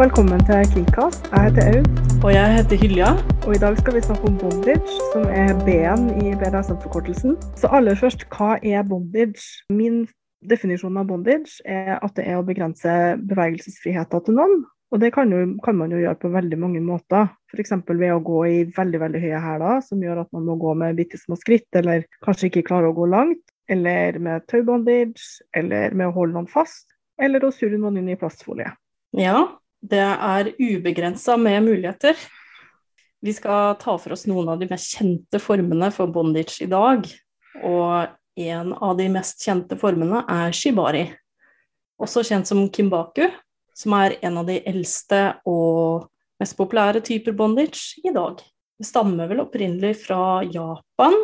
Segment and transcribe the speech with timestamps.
[0.00, 1.26] Og velkommen til Kingcast.
[1.32, 1.88] Jeg heter Aud,
[2.24, 3.10] Og jeg heter Hylja.
[3.46, 7.36] og i dag skal vi snakke om bondage, som er B-en i BDSM-forkortelsen.
[7.60, 9.44] Så aller først, hva er bondage?
[9.68, 10.08] Min
[10.52, 12.96] definisjon av bondage er at det er å begrense
[13.28, 14.64] bevegelsesfriheten til noen.
[14.88, 17.28] Og det kan, jo, kan man jo gjøre på veldig mange måter.
[17.52, 17.76] F.eks.
[17.92, 20.96] ved å gå i veldig veldig høye hæler, som gjør at man må gå med
[20.96, 23.44] bitte små skritt, eller kanskje ikke klarer å gå langt.
[23.68, 26.88] Eller med taubondage, eller med å holde noen fast,
[27.20, 28.72] eller å surre noen inn i plastfolie.
[29.12, 32.16] Ja, det er ubegrensa med muligheter.
[33.20, 37.04] Vi skal ta for oss noen av de mest kjente formene for bondage i dag.
[37.66, 41.04] Og en av de mest kjente formene er shibari,
[42.00, 43.26] også kjent som kimbaku,
[43.76, 46.08] som er en av de eldste og
[46.40, 48.40] mest populære typer bondage i dag.
[48.80, 51.16] Det stammer vel opprinnelig fra Japan.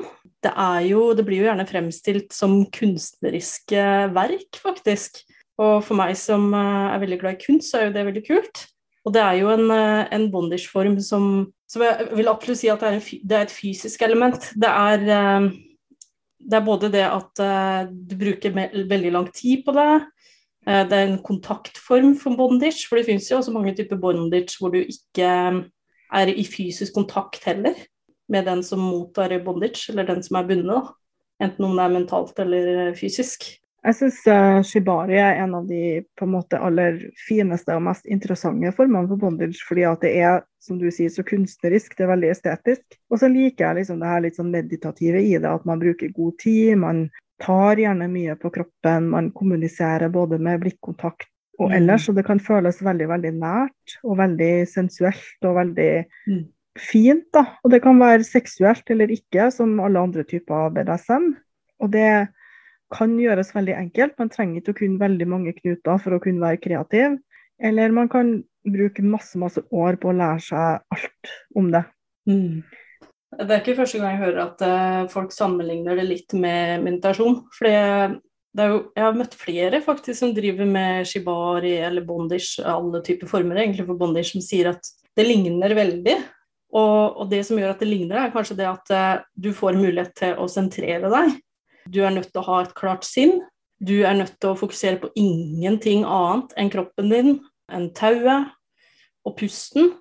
[0.45, 0.53] Det,
[0.91, 5.23] jo, det blir jo gjerne fremstilt som kunstneriske verk, faktisk.
[5.62, 8.25] Og for meg som eh, er veldig glad i kunst, så er jo det veldig
[8.27, 8.65] kult.
[9.07, 12.83] Og det er jo en, eh, en bondage-form som, som jeg vil absolutt si at
[12.83, 14.51] det er, en, det er et fysisk element.
[14.53, 15.48] Det er, eh,
[16.47, 17.41] det er både det at
[17.91, 19.89] du bruker veldig lang tid på det,
[20.67, 24.70] det er en kontaktform for bondage, for det finnes jo også mange typer bondage hvor
[24.70, 27.75] du ikke er i fysisk kontakt heller
[28.31, 30.93] med den som mottar bondage, eller den som er bundet,
[31.43, 33.48] enten om det er mentalt eller fysisk.
[33.85, 34.23] Jeg syns
[34.67, 36.97] shibari er en av de på en måte aller
[37.29, 41.23] fineste og mest interessante formene for bondage, fordi at det er som du sier, så
[41.23, 42.97] kunstnerisk, det er veldig estetisk.
[43.13, 46.11] Og så liker jeg liksom det her litt sånn meditative i det, at man bruker
[46.17, 46.75] god tid.
[46.83, 47.05] Man
[47.43, 51.77] tar gjerne mye på kroppen, man kommuniserer både med blikkontakt og Mm.
[51.77, 56.45] ellers, og det kan føles veldig, veldig nært og veldig sensuelt og veldig Mm.
[56.77, 57.25] fint.
[57.33, 57.45] da.
[57.65, 61.36] Og det kan være seksuelt eller ikke, som alle andre typer BDSM.
[61.81, 62.29] Og det
[62.95, 64.17] kan gjøres veldig enkelt.
[64.20, 67.19] Man trenger ikke å kunne veldig mange knuter for å kunne være kreativ.
[67.63, 68.36] Eller man kan
[68.67, 71.83] bruke masse, masse år på å lære seg alt om det.
[72.29, 72.63] Mm.
[73.36, 77.41] Det er ikke første gang jeg hører at eh, folk sammenligner det litt med meditasjon.
[77.57, 83.61] For jeg har møtt flere faktisk som driver med shibari eller bondage, alle typer former
[83.61, 86.17] egentlig for bondage, som sier at det ligner veldig.
[86.77, 89.79] Og, og det som gjør at det ligner, er kanskje det at eh, du får
[89.79, 91.36] mulighet til å sentrere deg.
[91.91, 93.39] Du er nødt til å ha et klart sinn.
[93.79, 97.33] Du er nødt til å fokusere på ingenting annet enn kroppen din,
[97.73, 98.52] enn tauet
[99.27, 99.92] og pusten.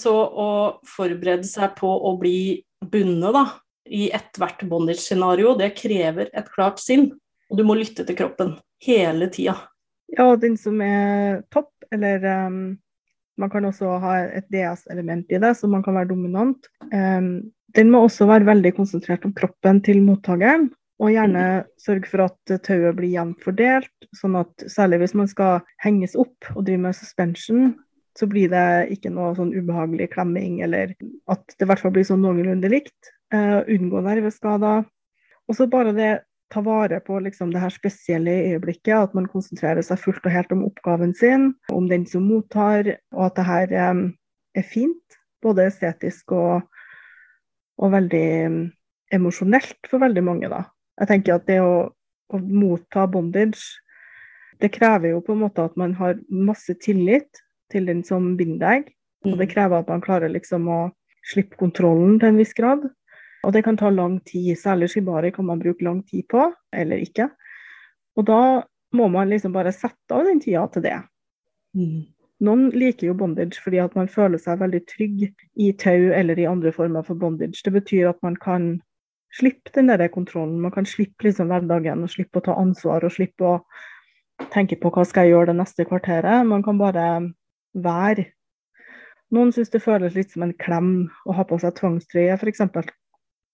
[0.00, 0.50] Så å
[0.88, 3.44] forberede seg på å bli bundet da,
[3.90, 7.10] i ethvert bondage-scenario, det krever et klart sinn.
[7.50, 8.54] Og du må lytte til kroppen
[8.86, 9.56] hele tida.
[10.10, 12.60] Ja, og den som er topp, eller um,
[13.38, 16.70] man kan også ha et DS-element i det, så man kan være dominant.
[16.90, 20.70] Um, den må også være veldig konsentrert om kroppen til mottakeren.
[21.00, 21.44] Og gjerne
[21.80, 26.50] sørge for at tauet blir jevnt fordelt, sånn at særlig hvis man skal henges opp
[26.52, 27.70] og drive med suspension,
[28.18, 30.92] så blir det ikke noe sånn ubehagelig klemming, eller
[31.32, 33.12] at det i hvert fall blir sånn noenlunde likt.
[33.32, 34.84] Uh, unngå nerveskader.
[35.48, 36.10] Og så bare det
[36.50, 40.52] ta vare på liksom, det her spesielle øyeblikket, at man konsentrerer seg fullt og helt
[40.52, 44.02] om oppgaven sin, om den som mottar, og at det her um,
[44.58, 46.66] er fint, både estetisk og,
[47.78, 48.60] og veldig um,
[49.14, 50.50] emosjonelt for veldig mange.
[50.50, 50.64] da.
[50.98, 51.90] Jeg tenker at det å,
[52.30, 53.80] å motta bondage,
[54.60, 57.40] det krever jo på en måte at man har masse tillit
[57.72, 58.90] til den som binder deg,
[59.28, 60.80] og det krever at man klarer liksom å
[61.30, 62.86] slippe kontrollen til en viss grad.
[63.44, 67.00] Og det kan ta lang tid, særlig shibari kan man bruke lang tid på, eller
[67.00, 67.30] ikke.
[68.18, 68.40] Og da
[68.96, 70.96] må man liksom bare sette av den tida til det.
[71.78, 72.02] Mm.
[72.44, 75.26] Noen liker jo bondage fordi at man føler seg veldig trygg
[75.60, 77.60] i tau eller i andre former for bondage.
[77.64, 78.70] Det betyr at man kan
[79.34, 83.14] slippe den der kontrollen, man kan slippe liksom hverdagen og slippe å ta ansvar og
[83.14, 83.54] slippe å
[84.50, 86.46] tenke på hva skal jeg gjøre det neste kvarteret.
[86.48, 87.06] Man kan bare
[87.74, 88.26] være.
[89.30, 90.92] Noen syns det føles litt som en klem
[91.28, 92.64] å ha på seg tvangstrøye, f.eks.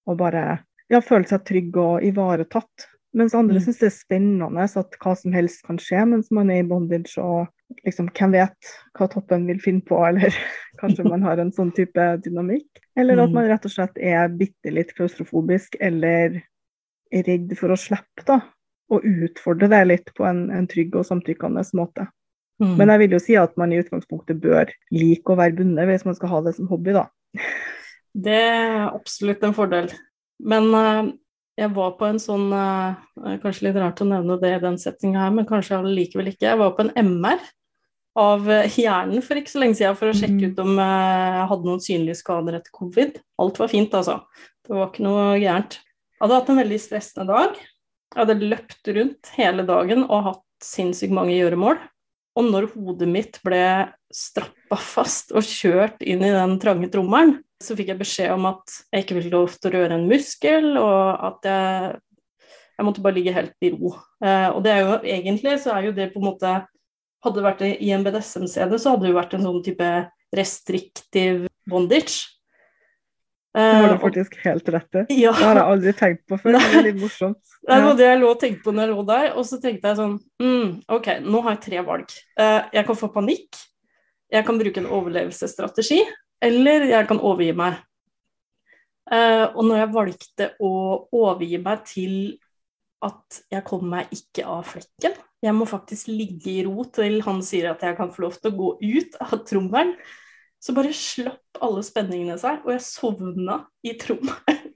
[0.06, 0.44] Og bare
[0.92, 2.86] ja, føle seg trygg og ivaretatt.
[3.16, 3.62] Mens andre Mm.
[3.64, 7.16] syns det er spennende at hva som helst kan skje mens man er i bondage.
[7.22, 7.46] Og
[7.86, 10.34] liksom, hvem vet hva toppen vil finne på, eller
[10.80, 12.68] kanskje man har en sånn type dynamikk.
[12.96, 13.34] Eller at Mm.
[13.34, 16.42] man rett og slett er bitte litt klaustrofobisk, eller
[17.12, 18.40] er redd for å slippe, da.
[18.90, 22.06] Og utfordre det litt på en, en trygg og samtykkende måte.
[22.60, 22.76] Mm.
[22.78, 26.04] Men jeg vil jo si at man i utgangspunktet bør like å være bundet hvis
[26.04, 27.08] man skal ha det som hobby, da.
[28.16, 29.90] Det er absolutt en fordel.
[30.40, 31.12] Men eh,
[31.56, 35.22] jeg var på en sånn eh, Kanskje litt rart å nevne det i den settinga
[35.24, 36.50] her, men kanskje allikevel ikke.
[36.50, 37.40] Jeg var på en MR
[38.16, 40.52] av eh, hjernen for ikke så lenge siden for å sjekke Mhm.
[40.52, 43.18] ut om eh, jeg hadde noen synlige skader etter covid.
[43.40, 44.20] Alt var fint, altså.
[44.66, 45.78] Det var ikke noe gærent.
[46.16, 47.56] Jeg hadde hatt en veldig stressende dag.
[48.14, 51.78] Jeg hadde løpt rundt hele dagen og hatt sinnssykt mange gjøremål.
[52.36, 53.60] Og når hodet mitt ble
[54.12, 58.74] strappa fast og kjørt inn i den trange trommelen, så fikk jeg beskjed om at
[58.92, 61.92] jeg ikke fikk lov til å røre en muskel, og at jeg,
[62.76, 63.94] jeg måtte bare ligge helt i ro.
[64.24, 66.56] Eh, og det er jo egentlig så er jo det på en måte
[67.24, 69.86] Hadde det vært i en BDSM-CD, så hadde det jo vært en sånn type
[70.36, 72.20] restriktiv bondage.
[73.56, 75.04] Det har du eh, faktisk helt rett i.
[75.22, 75.32] Ja.
[75.32, 76.58] Det har jeg aldri tenkt på før.
[76.58, 77.40] Det er litt morsomt.
[77.66, 79.90] Det var det jeg lå og tenkte på når jeg lå der, og så tenkte
[79.90, 80.12] jeg sånn
[80.44, 82.14] mm, OK, nå har jeg tre valg.
[82.38, 83.58] Eh, jeg kan få panikk,
[84.36, 85.98] jeg kan bruke en overlevelsesstrategi,
[86.44, 87.78] eller jeg kan overgi meg.
[89.06, 90.72] Uh, og når jeg valgte å
[91.14, 92.16] overgi meg til
[93.06, 97.42] at jeg kommer meg ikke av flekken, jeg må faktisk ligge i ro til han
[97.44, 99.94] sier at jeg kan få lov til å gå ut av trommelen,
[100.58, 104.72] så bare slapp alle spenningene seg, og jeg sovna i trommelen.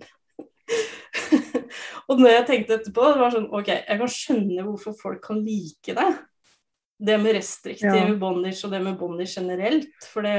[2.08, 5.40] og når jeg tenkte etterpå, det var sånn OK, jeg kan skjønne hvorfor folk kan
[5.42, 6.10] like det.
[7.00, 8.18] Det med restriktive ja.
[8.20, 9.96] bondage og det med bondage generelt.
[10.12, 10.36] For det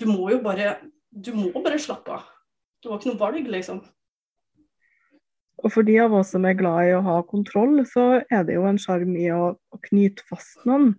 [0.00, 0.78] Du må jo bare
[1.10, 2.28] Du må bare slappe av.
[2.80, 3.80] Det var ikke noe valg, liksom.
[5.60, 8.56] Og for de av oss som er glad i å ha kontroll, så er det
[8.56, 10.94] jo en sjarm i å, å, knyte fast noen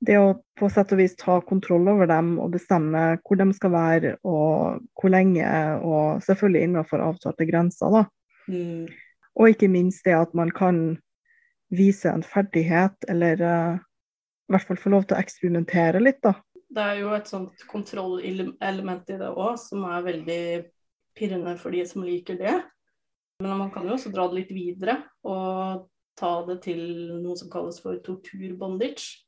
[0.00, 3.74] det å på sett og vis ta kontroll over dem og bestemme hvor de skal
[3.74, 5.44] være og hvor lenge,
[5.84, 8.06] og selvfølgelig innenfor avtalte grenser, da.
[8.48, 8.88] Mm.
[9.36, 10.80] Og ikke minst det at man kan
[11.68, 16.34] vise en ferdighet, eller uh, i hvert fall få lov til å eksperimentere litt, da.
[16.70, 20.42] Det er jo et sånt kontrollelement i det òg, som er veldig
[21.18, 22.54] pirrende for de som liker det.
[23.42, 25.88] Men man kan jo også dra det litt videre og
[26.20, 26.80] ta det til
[27.24, 29.24] noe som kalles for torturbondage.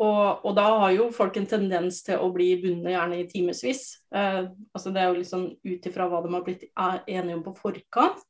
[0.00, 3.82] Og, og, da har jo folk en tendens til å bli bundet gjerne i timevis.
[4.16, 7.52] Eh, altså det er jo liksom ut ifra hva de har blitt enige om på
[7.58, 8.22] forkant.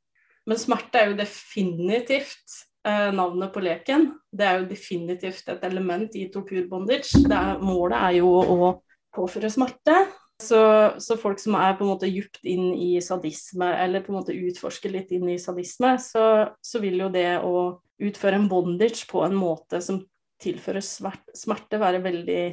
[0.50, 2.56] Men smerte er jo definitivt
[2.86, 4.08] eh, navnet på leken.
[4.32, 7.22] Det er jo definitivt et element i torturbondage.
[7.62, 8.72] målet er jo å
[9.14, 10.04] påføre smerte.
[10.40, 10.60] Så,
[10.98, 14.32] så, folk som er på en måte djupt inn i sadisme, eller på en måte
[14.32, 16.24] utforsker litt inn i sadisme, så,
[16.64, 20.00] så vil jo det å utføre en bondage på en måte som
[20.40, 22.44] tilføre smerte være veldig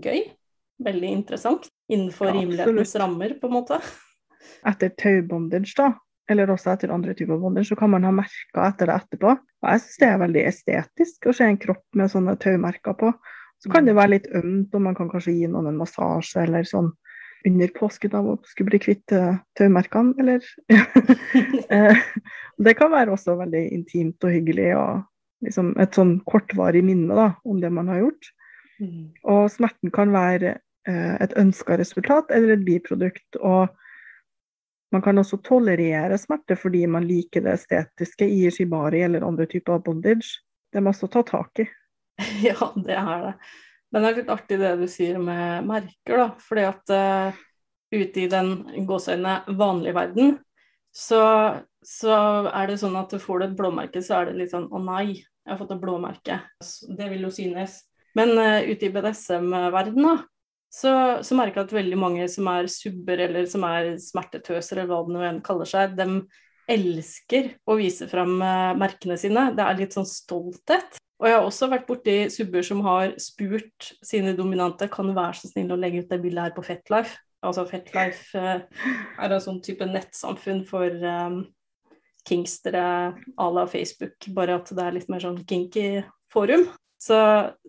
[0.00, 0.22] gøy.
[0.80, 1.68] Veldig interessant.
[1.92, 3.80] Innenfor ja, rimelighetens rammer, på en måte.
[4.64, 5.90] Etter taubondage, da,
[6.30, 9.34] eller også etter andre typer bondage, så kan man ha merker etter det etterpå.
[9.34, 13.12] Og jeg syns det er veldig estetisk å se en kropp med sånne taumerker på.
[13.60, 16.64] Så kan det være litt ømt, og man kan kanskje gi noen en massasje eller
[16.68, 16.88] sånn
[17.48, 20.44] under påsken av å skulle bli kvitt uh, taumerkene, eller
[21.76, 22.02] eh,
[22.60, 27.30] Det kan være også veldig intimt og hyggelig og liksom et sånn kortvarig minne da,
[27.48, 28.32] om det man har gjort.
[28.80, 29.06] Mm.
[29.32, 33.40] Og smerten kan være eh, et ønska resultat eller et biprodukt.
[33.40, 33.72] Og
[34.90, 39.76] man kan også tolerere smerte fordi man liker det estetiske i shibari eller andre typer
[39.76, 40.40] av bondage.
[40.70, 41.68] Det er masse å ta tak i.
[42.50, 43.34] Ja, det er det.
[43.90, 46.26] Men det er litt artig det du sier med merker, da.
[46.42, 47.38] Fordi at uh,
[47.90, 48.52] ute i den
[48.86, 50.36] gåseøynene vanlige verden,
[50.94, 51.22] så,
[51.86, 52.14] så,
[52.50, 54.82] er det sånn at du får du et blåmerke, så er det litt sånn å
[54.84, 56.38] nei, jeg har fått et blåmerke.
[56.98, 57.80] Det vil jo synes.
[58.18, 60.22] Men uh, ute i BDSM-verdenen
[60.70, 60.92] så,
[61.26, 65.02] så merker jeg at veldig mange som er subber eller som er smertetøser eller hva
[65.06, 66.22] det nå enn kaller seg, de
[66.70, 69.48] elsker å vise fram uh, merkene sine.
[69.56, 71.00] Det er litt sånn stolthet.
[71.20, 75.36] Og jeg har også vært borti subber som har spurt sine dominante kan du være
[75.40, 77.18] så snill å legge ut det bildet her på Fetlife.
[77.44, 78.62] Altså Fetlife uh,
[79.18, 81.42] er en sånn type nettsamfunn for um,
[82.28, 86.68] kingstere à la Facebook, bare at det er litt mer sånn kinky forum.
[87.00, 87.16] Så,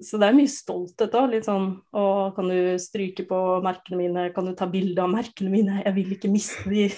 [0.03, 1.29] så, det er mye stolthet òg.
[1.31, 2.03] Litt sånn Å,
[2.35, 4.25] kan du stryke på merkene mine?
[4.35, 5.77] Kan du ta bilde av merkene mine?
[5.85, 6.89] Jeg vil ikke miste de.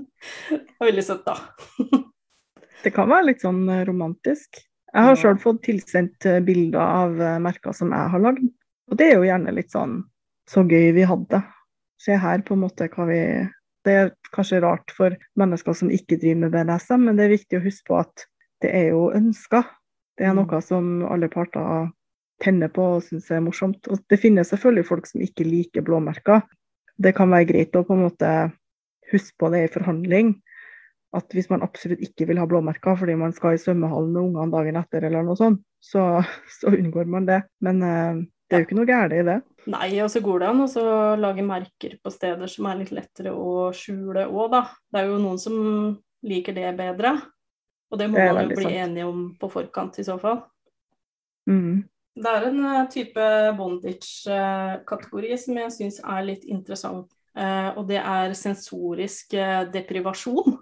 [0.50, 1.38] det er veldig søtt, da.
[2.84, 4.60] det kan være litt sånn eh, romantisk.
[4.90, 8.44] Jeg har sjøl fått tilsendt eh, bilder av eh, merker som jeg har lagd.
[8.90, 10.02] Og det er jo gjerne litt sånn
[10.50, 11.40] så gøy vi hadde.
[12.00, 13.22] Se her på en måte hva vi
[13.88, 17.56] det er kanskje rart for mennesker som ikke driver med BDSM, men det er viktig
[17.56, 18.26] å huske på at
[18.60, 19.64] det er jo ønsker.
[20.20, 20.42] Det er mm.
[20.42, 21.88] noe som alle parter
[22.44, 23.88] tenner på og syns er morsomt.
[23.88, 26.44] Og det finnes selvfølgelig folk som ikke liker blåmerker.
[27.00, 28.30] Det kan være greit å på en måte
[29.10, 30.34] huske på det i forhandling.
[31.16, 34.52] At hvis man absolutt ikke vil ha blåmerker fordi man skal i svømmehallen med ungene
[34.52, 36.20] dagen etter, eller noe sånt, så,
[36.60, 37.40] så unngår man det.
[37.64, 39.40] Men uh, det er jo ikke noe galt i det.
[39.70, 43.32] Nei, og så går det an å lage merker på steder som er litt lettere
[43.32, 44.62] å skjule òg, da.
[44.92, 45.58] Det er jo noen som
[46.26, 47.16] liker det bedre.
[47.90, 48.80] Og det må det man jo bli sant.
[48.84, 50.44] enige om på forkant i så fall.
[51.50, 51.82] Mm.
[52.20, 53.26] Det er en uh, type
[53.58, 57.10] bondage-kategori uh, som jeg syns er litt interessant.
[57.38, 59.36] Uh, og det er sensorisk
[59.72, 60.58] deprivasjon.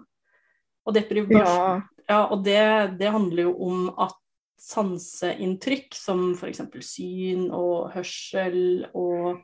[0.85, 1.81] Og deprivasjon ja.
[2.09, 2.21] ja.
[2.29, 2.61] og det,
[3.01, 4.15] det handler jo om at
[4.59, 6.61] sanseinntrykk, som f.eks.
[6.83, 9.39] syn og hørsel og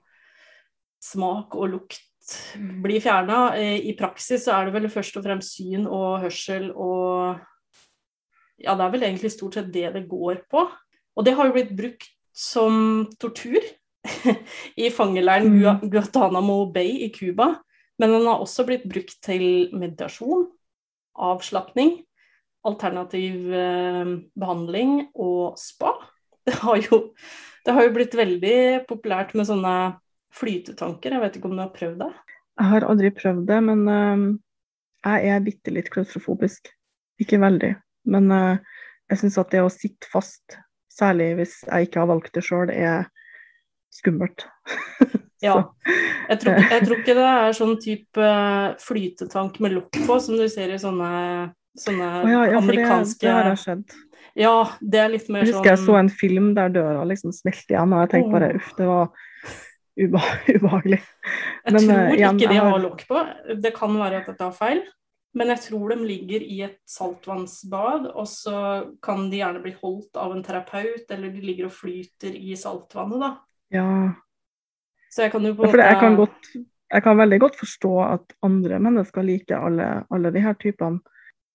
[1.03, 2.01] smak og lukt
[2.83, 3.53] blir fjerna.
[3.55, 7.39] I praksis så er det vel først og fremst syn og hørsel og
[8.61, 10.65] Ja, det er vel egentlig stort sett det det går på.
[11.15, 13.61] Og det har jo blitt brukt som tortur
[14.83, 15.87] i fangeleiren mm.
[15.89, 17.55] Guantanamo Bay i Cuba.
[17.99, 20.49] Men den har også blitt brukt til meditasjon,
[21.15, 22.01] avslapning,
[22.67, 25.93] alternativ eh, behandling og spa.
[26.45, 26.99] Det har, jo,
[27.65, 28.57] det har jo blitt veldig
[28.89, 29.75] populært med sånne
[30.35, 31.15] flytetanker.
[31.15, 32.11] Jeg vet ikke om du har prøvd det?
[32.59, 34.27] Jeg har aldri prøvd det, men uh,
[35.07, 36.69] jeg er bitte litt klaustrofobisk.
[37.23, 37.71] Ikke veldig.
[38.09, 38.79] Men uh,
[39.11, 40.57] jeg syns at det å sitte fast,
[40.93, 43.05] særlig hvis jeg ikke har valgt det sjøl, er
[43.93, 44.47] skummelt.
[45.45, 45.59] ja.
[46.29, 48.31] Jeg tror, jeg tror, ikke det er sånn type
[48.81, 51.11] flytetank med lokk på, som du ser i sånne,
[51.79, 53.97] sånne oh, ja, ja, amerikanske det, det har skjedd.
[54.35, 57.31] Ja, det er litt mer sånn Jeg husker jeg så en film der døra liksom
[57.35, 59.05] smelte igjen, og jeg tenkte bare uff, det var
[60.55, 60.99] ubehagelig.
[60.99, 63.25] Jeg Men, tror uh, igjen, ikke de har lokk på.
[63.63, 64.81] Det kan være at dette er feil.
[65.35, 68.59] Men jeg tror de ligger i et saltvannsbad, og så
[69.03, 73.19] kan de gjerne bli holdt av en terapeut, eller de ligger og flyter i saltvannet,
[73.19, 73.31] da.
[73.75, 73.89] Ja.
[75.11, 76.47] Så jeg kan jo på en måte jeg kan, godt,
[76.91, 81.03] jeg kan veldig godt forstå at andre mennesker liker alle, alle de her typene.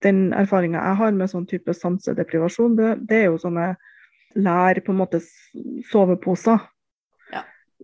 [0.04, 3.75] Den erfaringa jeg har med sånn type sansedeprivasjon, det, det er jo sånne
[4.40, 5.20] lær på en måte
[5.90, 6.60] soveposer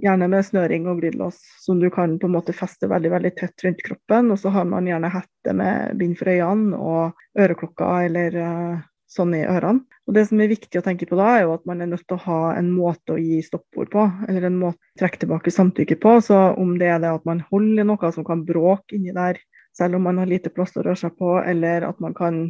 [0.03, 3.65] gjerne med snøring og glidelås, som du kan på en måte feste veldig veldig tett
[3.65, 4.33] rundt kroppen.
[4.33, 9.35] Og så har man gjerne hette med bind for øynene og øreklokker eller uh, sånn
[9.39, 9.85] i ørene.
[10.07, 12.05] Og Det som er viktig å tenke på da, er jo at man er nødt
[12.07, 15.55] til å ha en måte å gi stoppord på, eller en måte å trekke tilbake
[15.55, 16.13] samtykke på.
[16.23, 19.41] Så om det er det at man holder noe som kan bråke inni der,
[19.77, 22.47] selv om man har lite plass å røre seg på, eller at man kan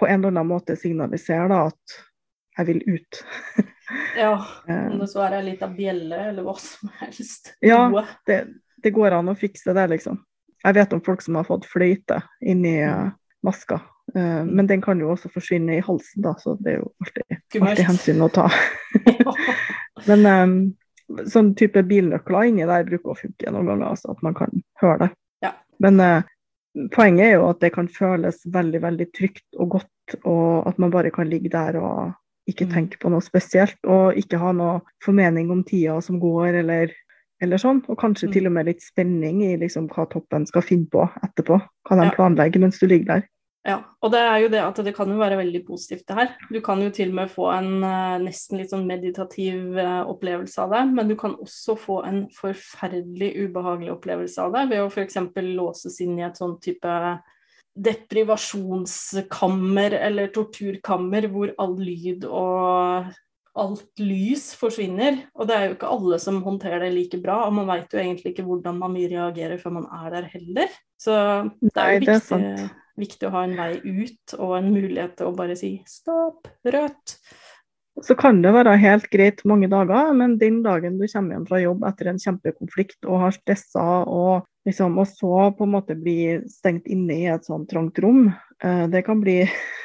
[0.00, 1.98] på en eller annen måte signalisere da, at
[2.58, 3.20] jeg vil ut.
[4.16, 4.34] ja,
[4.68, 7.54] om det så er ei lita bjelle eller hva som helst.
[7.64, 7.84] Ja,
[8.26, 8.42] det,
[8.82, 10.20] det, går an å fikse det, liksom.
[10.64, 13.08] Jeg vet om folk som har fått fløyte inni uh,
[13.46, 13.80] maska,
[14.16, 17.38] uh, men den kan jo også forsvinne i halsen, da, så det er jo alltid,
[17.62, 18.48] alltid hensyn å ta.
[20.10, 20.58] men um,
[21.30, 25.06] sånn type bilnøkler inni der bruker å funke noen ganger, altså at man kan høre
[25.06, 25.10] det.
[25.46, 25.54] Ja.
[25.82, 26.28] Men uh,
[26.94, 30.92] poenget er jo at det kan føles veldig, veldig trygt og godt, og at man
[30.92, 32.12] bare kan ligge der og
[32.48, 32.72] ikke mm.
[32.74, 36.94] tenke på noe spesielt, og ikke ha noe formening om tida som går, eller,
[37.42, 37.82] eller sånn.
[37.88, 38.32] Og kanskje mm.
[38.36, 41.60] til og med litt spenning i liksom, hva toppen skal finne på etterpå.
[41.88, 42.16] Hva de ja.
[42.16, 43.28] planlegger mens du ligger der.
[43.68, 46.30] Ja, og det er jo det at det kan jo være veldig positivt, det her.
[46.48, 50.62] Du kan jo til og med få en uh, nesten litt sånn meditativ uh, opplevelse
[50.64, 54.88] av det, men du kan også få en forferdelig ubehagelig opplevelse av det ved å
[54.88, 55.20] f.eks.
[55.50, 56.94] låses inn i et sånn type
[57.84, 63.08] deprivasjonskammer eller torturkammer hvor all lyd og
[63.60, 65.18] alt lys forsvinner.
[65.34, 68.02] Og det er jo ikke alle som håndterer det like bra, og man veit jo
[68.02, 70.68] egentlig ikke hvordan man vil reagere før man er der heller.
[71.00, 71.12] Så
[71.62, 72.56] det er jo viktig, det er
[73.00, 77.06] viktig å ha en vei ut og en mulighet til å bare si stopp, rødt.
[78.00, 81.58] Så kan det være helt greit mange dager, men den dagen du kommer hjem fra
[81.60, 86.36] jobb etter en kjempekonflikt og har stressa og Liksom, og så på en måte bli
[86.50, 88.26] stengt inne i et sånn trangt rom,
[88.62, 89.38] eh, det kan bli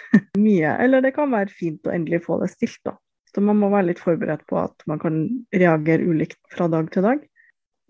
[0.45, 0.73] mye.
[0.83, 2.97] Eller det kan være fint å endelig få det stilt, da.
[3.35, 5.23] Så man må være litt forberedt på at man kan
[5.55, 7.23] reagere ulikt fra dag til dag.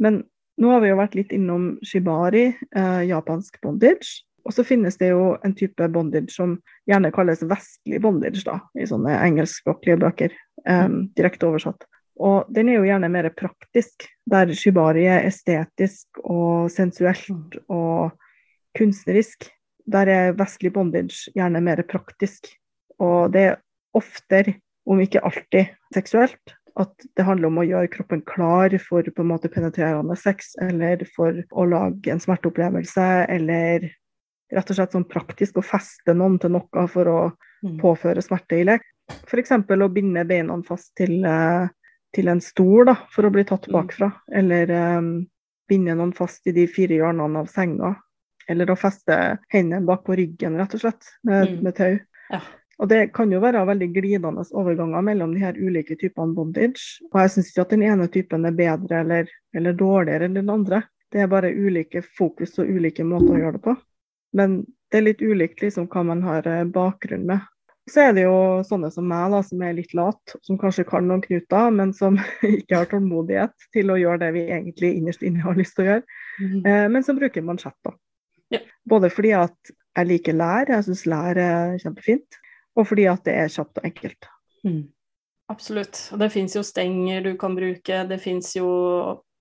[0.02, 0.24] Men
[0.62, 4.24] nå har vi jo vært litt innom shibari, eh, japansk bondage.
[4.46, 8.86] Og så finnes det jo en type bondage som gjerne kalles vestlig bondage, da, i
[8.90, 10.34] sånne engelskspråklige bøker,
[10.66, 11.86] eh, direkte oversatt.
[12.16, 18.16] Og den er jo gjerne mer praktisk, der shibari er estetisk og sensuelt og
[18.78, 19.50] kunstnerisk.
[19.86, 22.48] Der er vestlig bondage gjerne mer praktisk.
[23.04, 23.60] Og det er
[23.96, 24.56] oftere,
[24.88, 26.56] om ikke alltid, seksuelt.
[26.80, 31.06] At det handler om å gjøre kroppen klar for på en måte penetrerende sex, eller
[31.16, 33.88] for å lage en smerteopplevelse, eller
[34.56, 37.22] rett og slett sånn praktisk å feste noen til noe for å
[37.66, 37.80] mm.
[37.82, 38.84] påføre smerte i lek.
[39.28, 39.54] F.eks.
[39.56, 41.68] å binde beina fast til uh,
[42.16, 43.74] til en stol da, for å bli tatt mm.
[43.76, 44.12] bakfra.
[44.34, 45.14] Eller um,
[45.70, 47.96] binde noen fast i de fire hjørnene av senga.
[48.50, 51.64] Eller å feste hendene bak på ryggen, rett og slett, med, mm.
[51.66, 51.98] med tau.
[52.34, 52.42] Ja.
[52.82, 57.00] Og det kan jo være veldig glidende overganger mellom de her ulike typene bondage.
[57.14, 60.52] Og jeg syns ikke at den ene typen er bedre eller, eller dårligere enn den
[60.52, 60.82] andre.
[61.12, 63.76] Det er bare ulike fokus og ulike måter å gjøre det på.
[64.36, 64.58] Men
[64.92, 67.48] det er litt ulikt liksom, hva man har eh, bakgrunn med.
[67.92, 71.06] Så er det jo sånne som meg, da, som er litt lat, som kanskje kan
[71.06, 72.18] noen knuter, men som
[72.58, 75.90] ikke har tålmodighet til å gjøre det vi egentlig innerst inne har lyst til å
[75.92, 76.22] gjøre.
[76.40, 76.58] Mm.
[76.64, 77.94] Eh, men så bruker man chat, da.
[78.54, 78.62] Ja.
[78.90, 82.40] Både fordi at jeg liker lær, jeg syns lær er kjempefint,
[82.76, 84.30] og fordi at det er kjapt og enkelt.
[84.66, 84.84] Mm.
[85.54, 86.00] Absolutt.
[86.14, 88.68] Og det fins jo stenger du kan bruke, det fins jo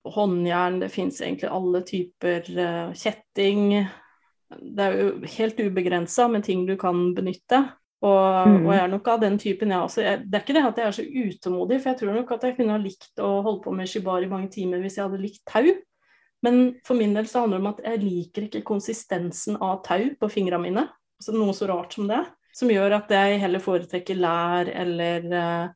[0.04, 3.78] håndjern, det fins egentlig alle typer uh, kjetting.
[4.52, 7.62] Det er jo helt ubegrensa med ting du kan benytte.
[8.04, 8.66] Og, mm.
[8.66, 10.04] og, jeg er nok av den typen, jeg også.
[10.04, 12.46] Jeg, det er ikke det at jeg er så utålmodig, for jeg tror nok at
[12.48, 15.44] jeg kunne ha likt å holde på med shibari mange timer hvis jeg hadde likt
[15.48, 15.70] tau.
[16.44, 20.10] Men for min del så handler det om at jeg liker ikke konsistensen av tau
[20.20, 20.84] på fingrene mine.
[21.16, 22.20] Altså noe så rart som det.
[22.54, 25.72] Som gjør at jeg heller foretrekker lær eller uh,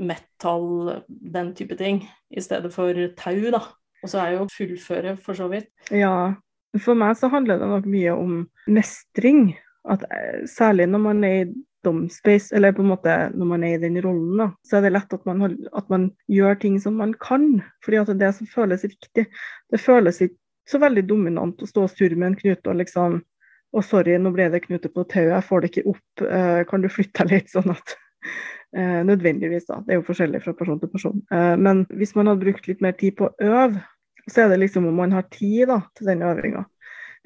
[0.00, 3.62] metal, den type ting, i stedet for tau, da.
[3.98, 5.68] Og så er jo fullføre, for så vidt.
[5.92, 6.34] Ja,
[6.80, 8.34] for meg så handler det nok mye om
[8.70, 9.50] mestring.
[9.88, 11.48] At, eh, særlig når man er i
[11.84, 14.94] domspace, eller på en måte når man er i den rollen, da, så er det
[14.96, 17.62] lett at man, at man gjør ting som man kan.
[17.84, 19.28] fordi at det er det som føles riktig.
[19.70, 20.36] Det føles ikke
[20.68, 23.22] så veldig dominant å stå og surre med en knute og liksom
[23.68, 26.20] Å, sorry, nå ble det knute på tauet, jeg får det ikke opp.
[26.24, 29.82] Uh, kan du flytte deg litt, sånn at uh, Nødvendigvis, da.
[29.84, 31.18] Det er jo forskjellig fra person til person.
[31.60, 33.82] Men hvis man hadde brukt litt mer tid på å øve,
[34.24, 36.64] så er det liksom om man har tid da, til den øvinga.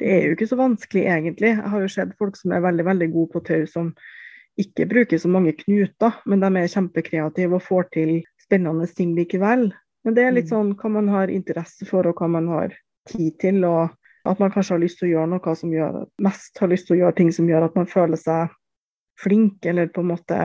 [0.00, 1.52] Det er jo ikke så vanskelig egentlig.
[1.52, 3.92] Jeg har jo sett folk som er veldig veldig gode på tau, som
[4.60, 9.70] ikke bruker så mange knuter, men de er kjempekreative og får til spennende ting likevel.
[10.04, 10.52] Men det er litt mm.
[10.52, 12.74] sånn hva man har interesse for og hva man har
[13.08, 13.62] tid til.
[13.64, 13.92] og
[14.28, 16.96] At man kanskje har lyst til å gjøre noe som gjør mest har lyst til
[16.96, 18.52] å gjøre ting som gjør at man føler seg
[19.22, 20.38] flink, eller på en måte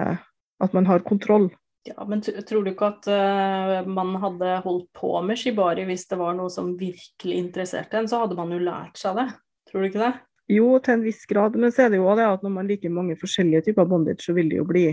[0.63, 1.49] at man har kontroll.
[1.87, 6.19] Ja, Men tror du ikke at uh, man hadde holdt på med shibari hvis det
[6.19, 9.29] var noe som virkelig interesserte en, så hadde man jo lært seg det?
[9.69, 10.13] Tror du ikke det?
[10.51, 12.93] Jo, til en viss grad, men så er det jo det at når man liker
[12.93, 14.85] mange forskjellige typer bondage, så vil det jo bli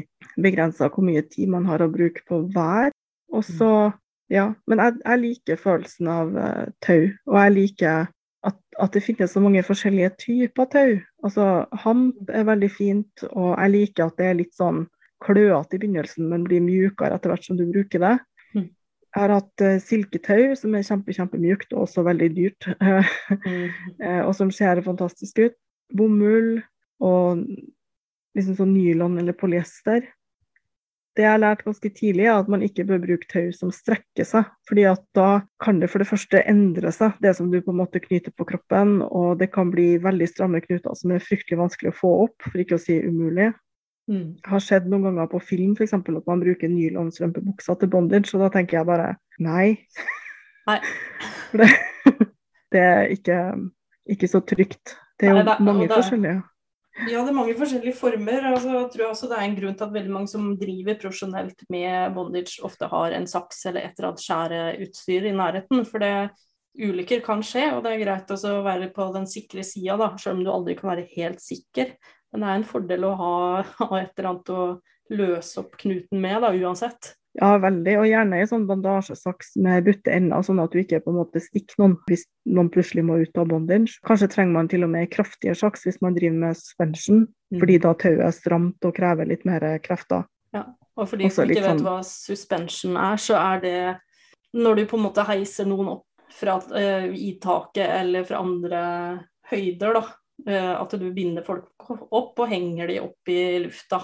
[0.42, 2.90] begrensa hvor mye tid man har å bruke på hver.
[3.34, 3.70] Og så,
[4.34, 4.48] ja.
[4.66, 8.08] Men jeg, jeg liker følelsen av uh, tau, og jeg liker
[8.44, 10.96] at, at, det finnes så mange forskjellige typer tau.
[11.22, 11.46] Altså,
[11.84, 14.84] Hamp er veldig fint, og jeg liker at det er litt sånn
[15.22, 18.16] kløete i begynnelsen, men blir mjukere etter hvert som du bruker det.
[19.14, 22.66] Jeg har hatt uh, silketau, som er kjempe, kjempemjukt og også veldig dyrt.
[22.82, 23.68] mm.
[24.26, 25.54] og som ser fantastisk ut.
[25.94, 26.56] Bomull
[27.04, 27.44] og
[28.34, 30.02] liksom sånn nylon eller polyester.
[31.14, 34.26] Det jeg har lært ganske tidlig, er at man ikke bør bruke tau som strekker
[34.26, 34.48] seg.
[34.66, 37.78] fordi at da kan det for det første endre seg, det som du på en
[37.84, 38.96] måte knyter på kroppen.
[39.06, 42.58] Og det kan bli veldig stramme knuter som er fryktelig vanskelig å få opp, for
[42.58, 43.52] ikke å si umulig.
[44.04, 44.34] Mm.
[44.44, 48.42] har skjedd noen ganger på film for eksempel, at man bruker nylonstrømpebuksa til bondage, og
[48.44, 49.68] da tenker jeg bare nei.
[50.68, 50.78] nei.
[51.58, 51.70] det,
[52.74, 53.38] det, er ikke,
[54.16, 54.98] ikke, så trygt.
[55.16, 56.42] Det er jo nei, det, mange det, forskjellige.
[57.08, 58.48] Ja, det er mange forskjellige former.
[58.52, 61.64] Altså, jeg tror også det er en grunn til at veldig mange som driver profesjonelt
[61.72, 65.86] med bondage, ofte har en saks eller et eller annet skjæreutstyr i nærheten.
[65.88, 66.14] For det,
[66.74, 70.44] ulykker kan skje, og det er greit å være på den sikre sida, selv om
[70.44, 71.94] du aldri kan være helt sikker.
[72.34, 73.34] Men det er en fordel å ha,
[73.78, 74.62] ha et eller annet å
[75.14, 77.14] løse opp knuten med, da, uansett.
[77.34, 77.94] Ja, veldig.
[77.98, 81.42] Og gjerne i sånn bandasjesaks med butte ender, sånn at du ikke på en måte
[81.42, 83.98] stikker noen hvis noen plutselig må ut av bondage.
[84.06, 87.60] Kanskje trenger man til og med kraftige saks hvis man driver med suspension, mm.
[87.62, 90.26] fordi da tauet er stramt og krever litt mer krefter.
[90.54, 91.86] Ja, og for de som ikke vet sånn...
[91.86, 93.78] hva suspension er, så er det
[94.54, 98.84] når du på en måte heiser noen opp fra uh, i taket eller fra andre
[99.50, 100.04] høyder, da.
[100.46, 104.02] Eh, at du binder folk opp og henger de opp i lufta.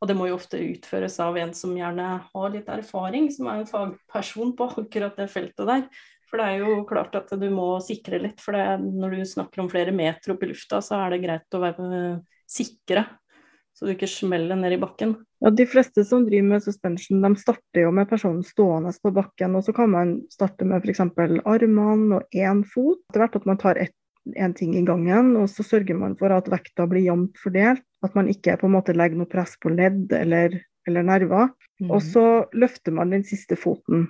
[0.00, 3.60] Og det må jo ofte utføres av en som gjerne har litt erfaring, som er
[3.60, 5.84] en fagperson på akkurat det feltet der.
[6.30, 9.64] For det er jo klart at du må sikre litt, for det, når du snakker
[9.64, 12.04] om flere meter opp i lufta, så er det greit å være
[12.48, 13.04] sikre.
[13.74, 15.14] Så du ikke smeller ned i bakken.
[15.40, 19.56] Ja, De fleste som driver med suspension, de starter jo med personen stående på bakken.
[19.56, 21.00] Og så kan man starte med f.eks.
[21.00, 23.00] armene og én fot.
[23.10, 23.96] Etter hvert at man tar ett
[24.36, 27.84] én ting i gangen, og så sørger man for at vekta blir jevnt fordelt.
[28.04, 30.54] At man ikke på en måte legger noe press på ledd eller,
[30.88, 31.50] eller nerver.
[31.80, 31.90] Mm.
[31.90, 32.24] Og så
[32.56, 34.08] løfter man den siste foten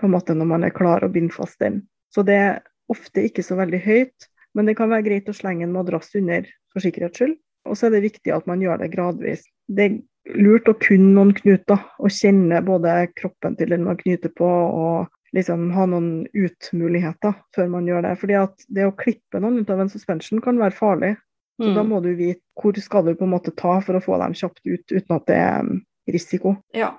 [0.00, 1.82] på en måte når man er klar og binder fast den.
[2.12, 5.66] Så det er ofte ikke så veldig høyt, men det kan være greit å slenge
[5.66, 7.36] en madrass under for sikkerhets skyld.
[7.68, 9.44] Og så er det viktig at man gjør det gradvis.
[9.68, 9.98] Det er
[10.40, 15.08] lurt å kunne noen knuter og kjenne både kroppen til den man knyter på, og
[15.36, 18.14] liksom ha noen utmuligheter før man gjør det.
[18.22, 21.12] Fordi at det å klippe noen ut av en suspension kan være farlig.
[21.60, 21.76] Så mm.
[21.76, 24.34] da må du vite hvor skal du på en måte ta for å få dem
[24.36, 26.54] kjapt ut uten at det er um, risiko.
[26.76, 26.94] Ja,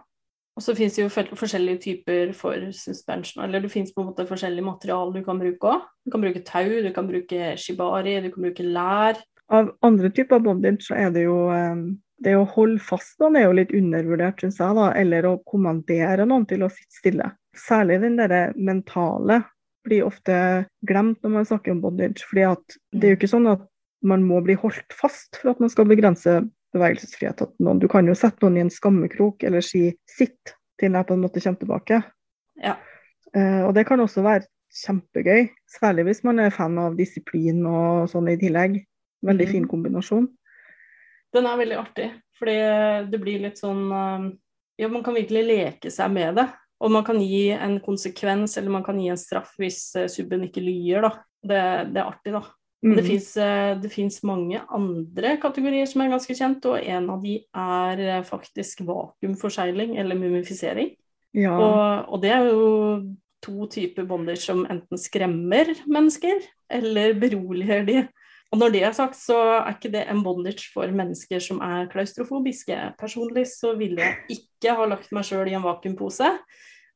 [0.58, 3.42] og så finnes det jo forskjellige typer for suspension.
[3.46, 5.90] Eller det finnes på en måte forskjellige materialer du kan bruke òg.
[6.06, 9.22] Du kan bruke tau, du kan bruke shibari, du kan bruke lær.
[9.52, 11.86] Av andre typer bondage så er det jo um,
[12.22, 14.78] det å holde fast noen er jo litt undervurdert, syns jeg.
[14.78, 17.32] da, Eller å kommandere noen til å sitte stille.
[17.58, 19.42] Særlig den der mentale
[19.84, 22.24] blir ofte glemt når man snakker om bondage.
[22.30, 22.46] fordi
[22.94, 23.68] det er jo ikke sånn at
[24.04, 27.80] man må bli holdt fast for at man skal begrense bevegelsesfrihet noen.
[27.80, 31.22] Du kan jo sette noen i en skammekrok eller si 'sitt' til jeg på en
[31.22, 32.04] måte kommer tilbake.
[32.64, 32.76] Ja.
[33.36, 38.10] Uh, og det kan også være kjempegøy, særlig hvis man er fan av disiplin og
[38.10, 38.86] sånn i tillegg.
[39.24, 39.70] Veldig fin Mhm.
[39.70, 40.28] kombinasjon.
[41.34, 44.38] Den er veldig artig, fordi det blir litt sånn um,
[44.80, 46.48] Ja, man kan virkelig leke seg med det.
[46.82, 50.48] Og man kan gi en konsekvens, eller man kan gi en straff hvis eh, subben
[50.48, 51.12] ikke lyer, da.
[51.42, 51.62] Det,
[51.94, 52.44] det er artig, da.
[52.82, 52.96] Mm.
[52.98, 58.00] Det fins- eh, mange andre kategorier som er ganske kjent, og en av de er
[58.00, 60.96] eh, faktisk vakuumforsegling eller mumifisering.
[61.38, 61.54] Ja.
[61.54, 62.72] Og, og det er jo
[63.42, 68.02] to typer bondage som enten skremmer mennesker eller beroliger de.
[68.52, 71.88] Og når det er sagt, så er ikke det en bondage for mennesker som er
[71.94, 72.76] klaustrofobiske.
[73.00, 76.28] Personlig så ville jeg ikke ha lagt meg sjøl i en vakuumpose.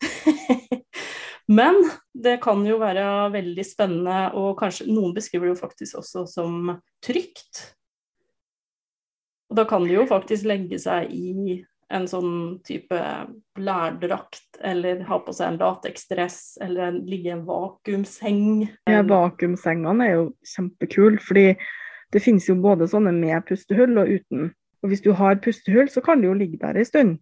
[1.47, 1.77] Men
[2.13, 3.05] det kan jo være
[3.35, 6.73] veldig spennende, og kanskje noen beskriver det jo faktisk også som
[7.05, 7.61] trygt.
[9.51, 11.59] Og da kan de jo faktisk legge seg i
[11.93, 12.97] en sånn type
[13.61, 18.65] lærdrakt, eller ha på seg en lateksdress, eller ligge i en vakuumseng.
[18.89, 21.51] Ja, vakuumsengene er jo kjempekule, fordi
[22.13, 24.49] det finnes jo både sånne med pustehull og uten.
[24.81, 27.15] Og hvis du har pustehull, så kan du jo ligge der en stund.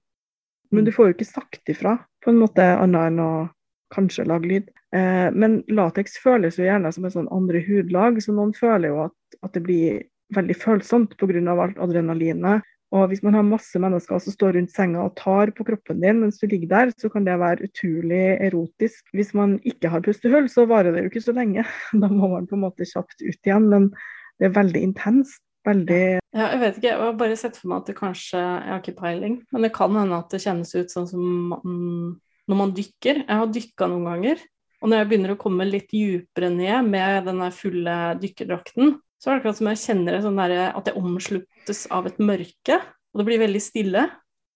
[0.74, 3.32] Men du får jo ikke sagt ifra på en måte annet enn å
[3.94, 4.70] kanskje lage lyd.
[4.96, 9.04] Eh, men lateks føles jo gjerne som et sånn andre hudlag, så noen føler jo
[9.08, 11.42] at, at det blir veldig følsomt pga.
[11.54, 12.66] alt adrenalinet.
[12.94, 16.20] Og hvis man har masse mennesker som står rundt senga og tar på kroppen din
[16.22, 19.08] mens du ligger der, så kan det være utrolig erotisk.
[19.18, 21.66] Hvis man ikke har pustehull, så varer det jo ikke så lenge.
[22.04, 23.66] Da må man på en måte kjapt ut igjen.
[23.74, 23.90] Men
[24.38, 25.42] det er veldig intenst.
[25.64, 26.02] Veldig
[26.34, 28.82] Ja, jeg vet ikke, jeg har bare sett for meg at det kanskje Jeg har
[28.82, 31.78] ikke peiling, men det kan hende at det kjennes ut sånn som man,
[32.52, 33.22] når man dykker.
[33.24, 34.42] Jeg har dykka noen ganger,
[34.84, 39.30] og når jeg begynner å komme litt dypere ned med den der fulle dykkerdrakten, så
[39.30, 42.82] er det akkurat som jeg kjenner det sånn der, at jeg omsluttes av et mørke,
[43.14, 44.04] og det blir veldig stille.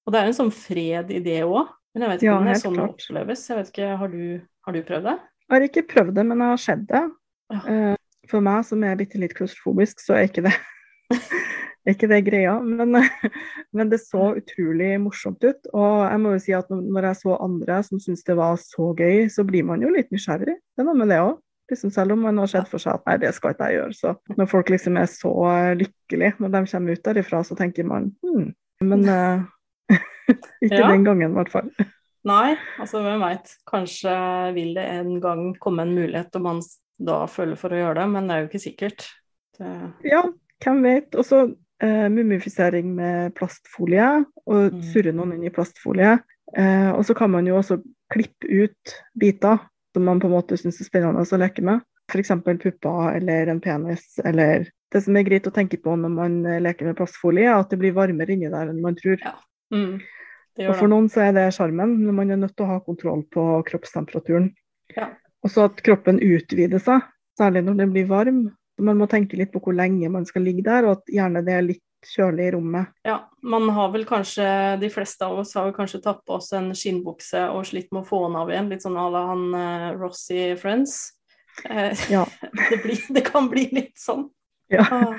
[0.04, 1.72] Og det er en sånn fred i det òg.
[1.96, 3.46] Men jeg vet ikke Ja, om det er sånn sånn det oppleves.
[3.48, 4.24] Jeg vet ikke, Har du,
[4.68, 5.16] har du prøvd det?
[5.48, 7.04] Jeg har ikke prøvd det, men det har skjedd det.
[7.54, 7.62] Ja.
[7.72, 7.96] Eh,
[8.28, 10.54] For meg som er bitte litt klaustrofobisk, så er ikke det
[11.14, 12.58] er ikke det greia.
[12.64, 12.96] Men,
[13.76, 15.70] men det så utrolig morsomt ut.
[15.74, 18.94] Og jeg må jo si at når jeg så andre som syntes det var så
[18.98, 20.58] gøy, så blir man jo litt nysgjerrig.
[20.58, 21.36] Det er noe med det òg.
[21.68, 23.98] Liksom selv om man har sett for seg at nei, det skal ikke jeg gjøre.
[23.98, 25.34] Så når folk liksom er så
[25.76, 28.48] lykkelige når de kommer ut derifra, så tenker man hm.
[28.88, 29.44] Men uh,
[30.64, 30.90] ikke Ja.
[30.92, 31.70] den gangen, i hvert fall.
[32.28, 33.54] Nei, altså hvem veit.
[33.68, 34.14] Kanskje
[34.56, 36.60] vil det en gang komme en mulighet, og man
[36.98, 39.08] da føler for å gjøre det, men det er jo ikke sikkert.
[39.58, 39.72] Det,
[40.06, 40.24] Ja,
[40.64, 41.16] hvem vet.
[41.16, 41.44] Og så
[41.84, 44.82] eh, mumifisering med plastfolie, og Mm.
[44.94, 46.18] surre noen inn i plastfolie.
[46.58, 47.82] Eh, og så kan man jo også
[48.14, 49.60] klippe ut biter
[49.94, 51.82] som man på en måte syns er spennende å leke med.
[52.10, 52.30] F.eks.
[52.64, 54.18] pupper eller en penis.
[54.24, 57.60] Eller det som er greit å tenke på når man eh, leker med plastfolie, er
[57.60, 59.18] at det blir varmere inni der enn man tror.
[59.74, 60.00] mm,
[60.70, 63.24] Og for noen så er det sjarmen, når man er nødt til å ha kontroll
[63.30, 64.54] på kroppstemperaturen.
[64.96, 65.10] Ja.
[65.44, 67.04] Og så at kroppen utvider seg,
[67.38, 68.40] særlig når den blir varm.
[68.78, 71.54] Man må tenke litt på hvor lenge man skal ligge der, og at gjerne det
[71.56, 72.94] er litt kjølig i rommet.
[73.08, 74.46] Ja, man har vel kanskje,
[74.82, 78.04] de fleste av oss har vel kanskje tatt på oss en skinnbukse og slitt med
[78.04, 81.00] å få den av igjen, litt sånn à la han eh, Ross i Friends.
[81.66, 82.26] Eh, Ja.
[82.70, 84.28] det, blir, det kan bli litt sånn.
[84.72, 84.86] Ja.
[84.92, 85.16] Ah,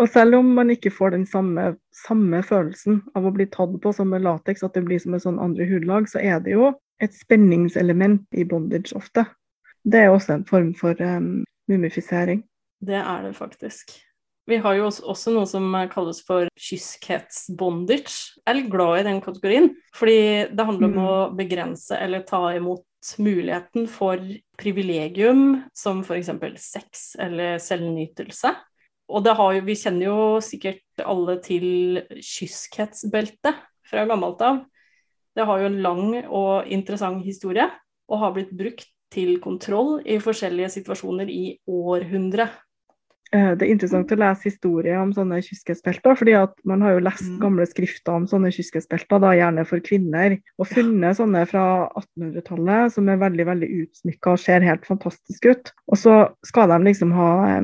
[0.00, 3.92] Og selv om man ikke får den samme, samme følelsen av å bli tatt på
[3.92, 6.70] som med lateks, at det blir som et sånn andre hudlag, så er det jo
[7.04, 9.26] et spenningselement i bondage ofte.
[9.84, 12.44] Det er også en form for um, mumifisering.
[12.82, 13.92] det er det faktisk.
[14.48, 18.34] Vi har jo også, noe som kalles for kyskhetsbondage.
[18.40, 21.04] Jeg er litt glad i den kategorien, fordi det handler om Mm.
[21.06, 22.84] å begrense eller ta imot
[23.18, 24.18] muligheten for
[24.58, 26.30] privilegium, som f.eks.
[26.56, 28.50] sex eller selvnytelse.
[29.08, 33.54] Og det har jo, vi kjenner jo sikkert alle til kyskhetsbeltet
[33.86, 34.64] fra gammelt av.
[35.36, 37.70] Det har jo en lang og interessant historie,
[38.08, 42.48] og har blitt brukt til kontroll i forskjellige situasjoner i århundre.
[43.32, 47.04] Eh, Det er interessant å lese historie om sånne kyskhetsbelter, fordi at man har jo
[47.06, 47.38] lest Mm.
[47.40, 53.16] gamle skrifter om sånne kyskhetsbelter, gjerne for kvinner, og funnet sånne fra 1800-tallet som er
[53.22, 55.72] veldig veldig utsmykka og ser helt fantastisk ut.
[55.88, 57.60] Og så skal de liksom ha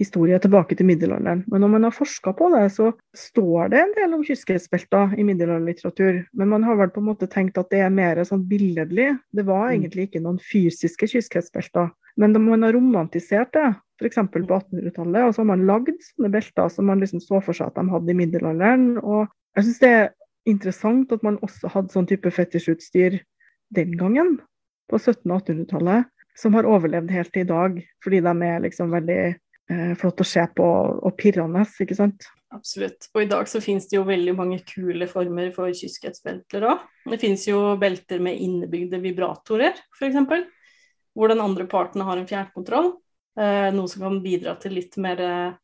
[0.00, 1.44] historie tilbake til middelalderen.
[1.52, 5.26] Men når man har forska på det, så står det en del om kyskhetsbelter i
[5.28, 6.22] middelalderlitteratur.
[6.32, 9.12] Men man har vel på en måte tenkt at det er mer sånn billedlig.
[9.36, 9.74] Det var Mm.
[9.76, 11.90] egentlig ikke noen fysiske kyskhetsbelter.
[12.16, 14.16] Men man har romantisert det, f.eks.
[14.16, 17.66] på 1800-tallet, og så har man lagd sånne belter som man liksom så for seg
[17.68, 18.98] at de hadde i middelalderen.
[19.04, 20.10] Og jeg syns det er
[20.46, 23.20] interessant at man også hadde sånn type fetisjutstyr
[23.72, 24.40] den gangen,
[24.90, 28.90] på 1700- og 1800-tallet, som har overlevd helt til i dag, fordi de er liksom
[28.90, 29.36] veldig
[29.70, 30.66] eh, flotte å se på
[31.00, 32.28] og pirrende, ikke sant.
[32.50, 33.06] Absolutt.
[33.14, 36.82] Og i dag så finnes det jo veldig mange kule former for kyskhetsbelter òg.
[37.12, 40.18] Det finnes jo belter med innebygde vibratorer, f.eks.
[41.14, 42.96] Hvor den andre parten har en fjernkontroll.
[43.38, 45.58] Eh, noe som kan bidra til litt mer eh,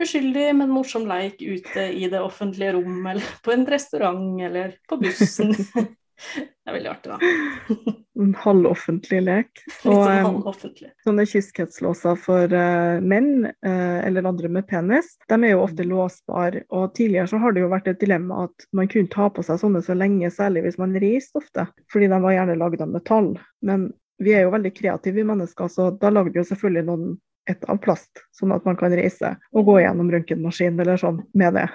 [0.00, 5.00] uskyldig, men morsom leik ute i det offentlige rom, eller på en restaurant, eller på
[5.04, 5.52] bussen.
[6.36, 7.94] Det er veldig artig, da.
[8.22, 9.50] En halvoffentlig lek.
[9.66, 10.90] Litt sånn halvoffentlig.
[11.02, 16.62] Sånne kyskhetslåser for uh, menn uh, eller andre med penis, de er jo ofte låsbare.
[16.70, 19.58] Og tidligere så har det jo vært et dilemma at man kunne ta på seg
[19.64, 23.34] sånne så lenge, særlig hvis man reiste ofte, fordi de var gjerne lagd av metall.
[23.66, 23.90] Men
[24.22, 27.14] vi er jo veldig kreative vi mennesker, så da lagde vi jo selvfølgelig noen
[27.50, 31.58] et av plast, sånn at man kan reise og gå gjennom røntgenmaskin eller sånn med
[31.58, 31.68] det.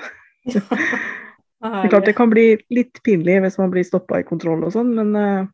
[1.74, 4.74] Det er klart det kan bli litt pinlig hvis man blir stoppa i kontroll og
[4.76, 5.46] sånn, men uh,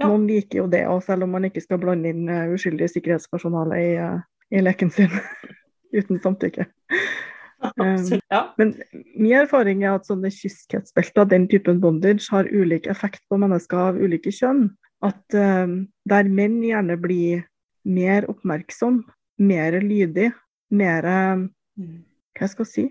[0.00, 0.08] ja.
[0.08, 3.80] noen liker jo det òg, selv om man ikke skal blande inn uh, uskyldig sikkerhetspersonale
[3.80, 4.18] i, uh,
[4.50, 5.12] i, leken sin
[5.98, 6.68] uten samtykke.
[7.64, 7.96] Um,
[8.28, 8.42] ja.
[8.60, 8.74] Men
[9.14, 14.00] min erfaring er at sånne kyskhetsbelter, den typen bondage, har ulik effekt på mennesker av
[14.00, 14.68] ulike kjønn.
[15.04, 17.42] At der menn gjerne blir
[17.84, 19.02] mer oppmerksom,
[19.36, 20.30] mer lydig,
[20.72, 21.98] mer mm.
[22.34, 22.86] Hva skal jeg si?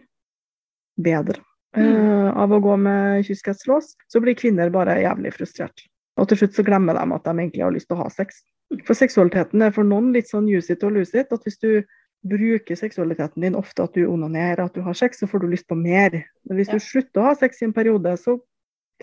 [1.01, 1.41] Bedre
[1.77, 5.85] uh, av å gå med kyskhetslås, så blir kvinner bare jævlig frustrert.
[6.19, 8.43] Og til slutt så glemmer de at de egentlig har lyst til å ha sex.
[8.87, 11.33] For seksualiteten er for noen litt sånn use it or lose it.
[11.33, 11.83] At hvis du
[12.23, 15.67] bruker seksualiteten din ofte at du onanerer, at du har sex, så får du lyst
[15.67, 16.21] på mer.
[16.47, 16.77] Men hvis ja.
[16.77, 18.37] du slutter å ha sex i en periode, så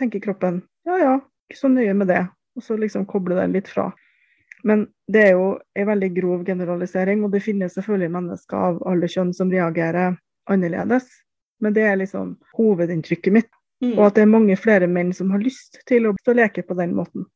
[0.00, 1.16] tenker kroppen ja ja,
[1.50, 2.22] ikke så nøye med det.
[2.56, 3.90] Og så liksom kobler den litt fra.
[4.66, 9.08] Men det er jo en veldig grov generalisering, og det finnes selvfølgelig mennesker av alle
[9.08, 10.16] kjønn som reagerer
[10.50, 11.08] annerledes.
[11.60, 13.50] Men det er liksom hovedinntrykket mitt.
[13.80, 13.96] Mm.
[13.96, 16.92] Og at det er mange flere menn som har lyst til å leke på den
[16.96, 17.26] måten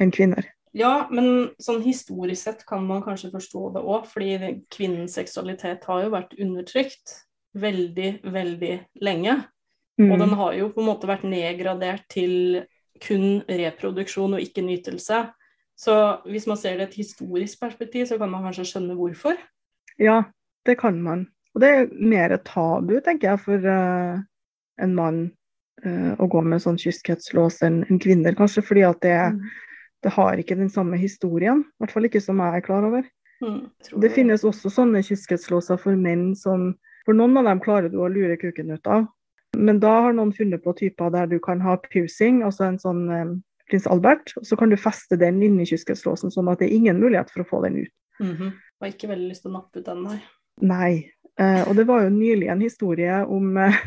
[0.00, 0.46] enn kvinner.
[0.72, 6.06] Ja, men sånn historisk sett kan man kanskje forstå det òg, fordi kvinnens seksualitet har
[6.06, 7.12] jo vært undertrykt
[7.60, 9.36] veldig, veldig lenge.
[10.00, 10.08] Mm.
[10.08, 12.62] Og den har jo på en måte vært nedgradert til
[13.02, 15.26] kun reproduksjon og ikke nytelse.
[15.76, 19.36] Så hvis man ser det i et historisk perspektiv, så kan man kanskje skjønne hvorfor.
[20.00, 20.22] Ja,
[20.64, 21.26] det kan man.
[21.52, 24.20] Og det er mer tabu, tenker jeg, for uh,
[24.82, 25.22] en mann
[25.84, 29.42] uh, å gå med sånn kystkretslås enn en kvinner, kanskje fordi at det, mm.
[30.06, 31.64] det, har ikke den samme historien.
[31.64, 33.04] I hvert fall ikke som jeg er klar over.
[33.42, 33.66] Mm,
[34.00, 38.06] det finnes også sånne kystkretslåser for menn som For noen av dem klarer du å
[38.06, 39.08] lure kuken ut av.
[39.58, 43.00] Men da har noen funnet på typer der du kan ha piercing, altså en sånn
[43.10, 43.32] um,
[43.66, 47.00] prins Albert, og så kan du feste den inni kystkretslåsen, sånn at det er ingen
[47.02, 47.92] mulighet for å få den ut.
[48.20, 48.52] Mm -hmm.
[48.80, 50.20] Har ikke veldig lyst til å nappe ut den, nei.
[50.60, 53.78] Nei, Eh, og det var jo nylig en historie om eh,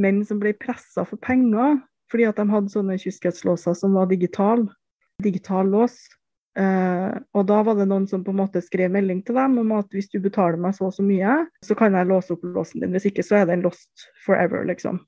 [0.00, 1.78] menn som ble pressa for penger
[2.10, 4.64] fordi at de hadde sånne kyskhetslåser som var digital,
[5.22, 5.94] digital lås.
[6.58, 9.70] Eh, og da var det noen som på en måte skrev melding til dem om
[9.76, 12.82] at hvis du betaler meg så og så mye, så kan jeg låse opp låsen
[12.82, 12.90] din.
[12.96, 14.98] Hvis ikke så er den lost forever, liksom.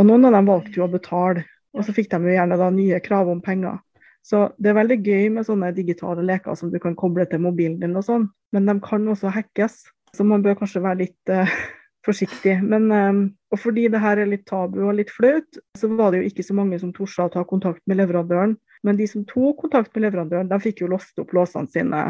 [0.00, 1.44] Og noen av dem valgte jo å betale,
[1.76, 3.82] og så fikk de jo gjerne da nye krav om penger.
[4.24, 7.78] Så det er veldig gøy med sånne digitale leker som du kan koble til mobilen
[7.80, 9.82] din og sånn, men de kan også hackes.
[10.18, 11.58] Så man bør kanskje være litt uh,
[12.06, 12.56] forsiktig.
[12.66, 13.20] Men, um,
[13.54, 16.46] og fordi det her er litt tabu og litt flaut, så var det jo ikke
[16.46, 18.56] så mange som torde å ta kontakt med leverandøren.
[18.86, 22.02] Men de som tok kontakt med leverandøren, de fikk jo låst opp låsene sine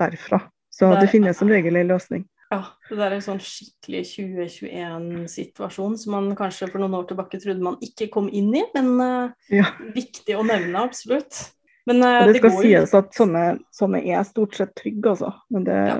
[0.00, 0.40] derfra.
[0.74, 2.24] Så det, det finnes som regel en løsning.
[2.52, 7.40] Ja, det der er en sånn skikkelig 2021-situasjon som man kanskje for noen år tilbake
[7.42, 9.70] trodde man ikke kom inn i, men uh, ja.
[9.94, 11.40] viktig å nevne, absolutt.
[11.88, 15.32] Men, uh, det skal det sies at sånne, sånne, er stort sett trygge, altså.
[15.54, 15.98] Men det, ja.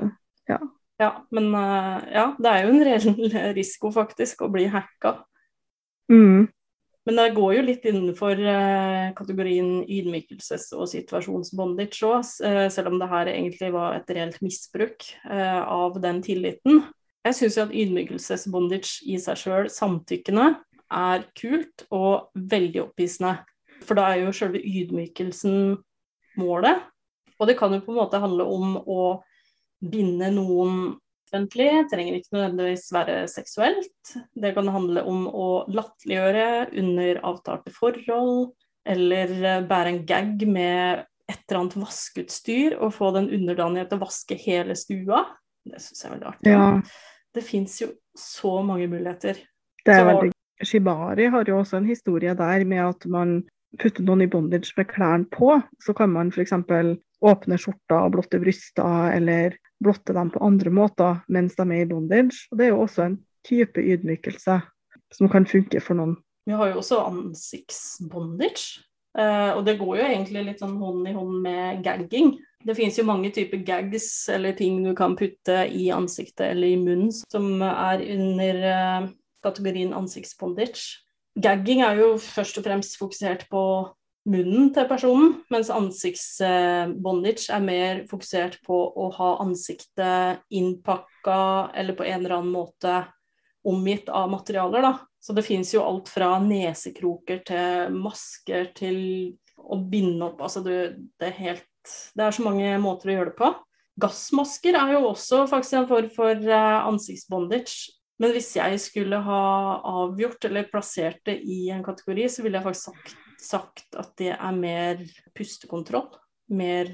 [0.55, 0.59] ja.
[1.01, 5.17] Ja, men uh, ja, det er jo en reell risiko faktisk å bli hacka.
[6.11, 6.45] Mm.
[7.05, 13.01] Men det går jo litt innenfor uh, kategorien ydmykelses- og situasjonsbondage òg, uh, selv om
[13.01, 16.85] det her egentlig var et reelt misbruk av den tilliten.
[17.25, 20.53] Jeg syns jo at ydmykelsesbondage i seg sjøl, samtykkende,
[20.93, 23.39] er kult og veldig opphissende.
[23.85, 25.75] For da er jo sjølve ydmykelsen
[26.39, 26.85] målet.
[27.35, 28.99] Og det kan jo på en måte handle om å
[29.91, 30.95] binde noen
[31.25, 34.13] offentlig, trenger ikke nødvendigvis være seksuelt.
[34.35, 36.47] Det kan handle om å latterliggjøre
[36.81, 38.53] under avtalte forhold,
[38.85, 43.97] eller eh, bære en gag med et eller annet vaskeutstyr og få den underdanige til
[43.97, 45.23] å vaske hele stua.
[45.65, 46.53] Det syns jeg er veldig artig.
[46.53, 46.69] Ja.
[47.35, 49.41] Det fins jo så mange muligheter.
[49.81, 50.31] Det er så, veldig
[50.63, 53.41] Shibari har jo også en historie der med at man
[53.81, 55.57] putter noen i bondage med klærne på.
[55.83, 56.53] Så kan man f.eks.
[57.25, 61.89] åpne skjorta og blotte bryster, eller blotte dem på andre måter mens de er i
[61.89, 62.45] bondage.
[62.51, 64.59] Og det er jo også en type ydmykelse
[65.13, 66.17] som kan funke for noen.
[66.45, 68.83] Vi har jo også ansiktsbondage.
[69.15, 72.33] Uh, og det går jo egentlig litt sånn hånd i hånd med gagging.
[72.65, 76.81] Det finnes jo mange typer gags eller ting du kan putte i ansiktet eller i
[76.81, 79.07] munnen som er under uh,
[79.45, 81.05] kategorien ansiktsbondage.
[81.39, 83.63] Gagging er jo først og fremst fokusert på
[84.25, 92.07] munnen til personen, mens ansiktsbondage er mer fokusert på å ha ansiktet innpakka eller på
[92.07, 93.03] en eller annen måte
[93.65, 94.85] omgitt av materialer.
[94.85, 94.93] Da.
[95.21, 98.99] Så det fins jo alt fra nesekroker til masker til
[99.57, 100.43] å binde opp.
[100.45, 100.79] Altså det,
[101.17, 103.51] det, er helt Det er så mange måter å gjøre det på.
[104.01, 107.93] Gassmasker er jo også faktisk en form for eh, ansiktsbondage.
[108.21, 109.43] Men hvis jeg skulle ha
[110.03, 114.33] avgjort eller plassert det i en kategori, så ville jeg faktisk sagt, sagt at det
[114.35, 115.03] er mer
[115.37, 116.09] pustekontroll.
[116.55, 116.91] Mer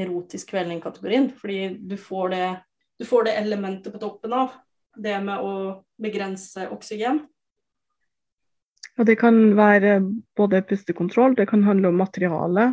[0.00, 1.30] erotisk kvelning-kategorien.
[1.36, 2.48] Fordi du får, det,
[2.98, 4.56] du får det elementet på toppen av.
[4.96, 5.52] Det med å
[6.02, 7.24] begrense oksygen.
[8.98, 10.00] Og det kan være
[10.36, 12.66] både pustekontroll, det kan handle om materiale,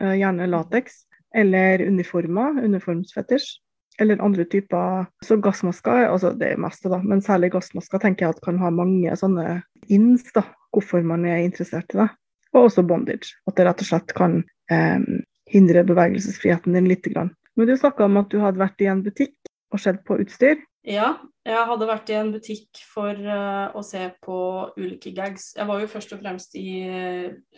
[0.00, 1.04] eh, gjerne lateks,
[1.34, 3.60] eller uniformer, uniformsfetisj
[4.00, 8.44] eller andre typer Så gassmasker, altså det meste, da, men særlig gassmasker tenker jeg at
[8.44, 9.60] kan ha mange sånne
[9.92, 12.08] ins, da, hvorfor man er interessert i det.
[12.54, 13.36] Og også bondage.
[13.46, 14.40] At det rett og slett kan
[14.72, 15.04] eh,
[15.50, 17.06] hindre bevegelsesfriheten din litt.
[17.14, 19.36] Men du snakka om at du hadde vært i en butikk
[19.70, 20.58] og sett på utstyr.
[20.86, 24.36] Ja, jeg hadde vært i en butikk for uh, å se på
[24.80, 25.50] ulike gags.
[25.56, 26.70] Jeg var jo først og fremst i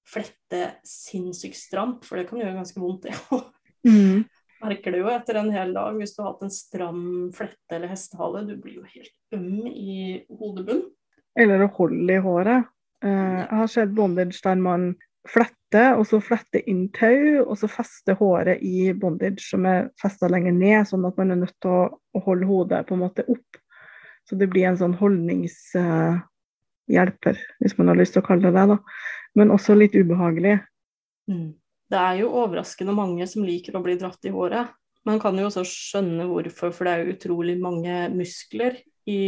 [0.08, 3.48] flette sinnssykt stramt, for det kan gjøre ganske vondt, det òg.
[3.88, 4.24] Mm.
[4.60, 7.88] Merker det jo etter en hel dag hvis du har hatt en stram flette eller
[7.88, 8.42] hestehale.
[8.44, 9.94] Du blir jo helt øm i
[10.28, 10.90] hodebunnen.
[11.38, 12.68] Eller å holde i håret.
[13.04, 14.90] Eh, jeg har sett bondage der man
[15.28, 20.28] fletter, og så fletter inn tau, og så fester håret i bondage som er festa
[20.30, 21.82] lenger ned, sånn at man er nødt til å,
[22.16, 23.50] å, holde hodet på en måte opp.
[24.28, 28.54] Så det blir en sånn holdningshjelper, uh, hvis man har lyst til å kalle det
[28.56, 28.66] det.
[28.74, 28.78] da.
[29.38, 30.58] Men også litt ubehagelig.
[31.30, 31.54] Mm.
[31.90, 34.70] Det er jo overraskende mange som liker å bli dratt i håret.
[35.06, 38.76] Man kan jo også skjønne hvorfor, for det er jo utrolig mange muskler
[39.08, 39.20] i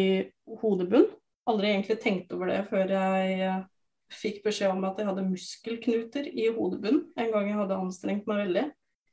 [0.61, 1.11] hodebunnen
[1.51, 3.65] aldri egentlig tenkt over det før jeg eh,
[4.13, 8.45] fikk beskjed om at jeg hadde muskelknuter i hodebunnen en gang jeg hadde anstrengt meg
[8.47, 8.65] veldig.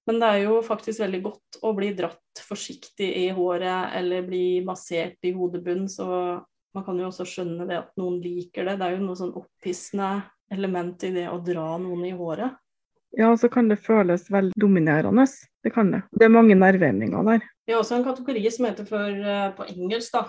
[0.10, 4.60] Men det er jo faktisk veldig godt å bli dratt forsiktig i håret eller bli
[4.66, 6.40] massert i hodebunnen, så
[6.76, 8.78] man kan jo også skjønne det at noen liker det.
[8.80, 10.10] Det er jo noe sånn opphissende
[10.54, 12.58] element i det å dra noen i håret.
[13.18, 15.26] Ja, så kan det føles veldig dominerende.
[15.64, 16.04] Det kan det.
[16.14, 17.48] Det er mange nerveemninger der.
[17.66, 20.24] Det er også en kategori som heter for, eh, på engelsk da,